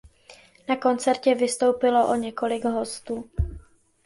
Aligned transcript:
Na 0.69 0.75
koncertě 0.79 1.35
vystoupilo 1.35 2.07
o 2.09 2.15
několik 2.15 2.65
hostů. 2.65 3.29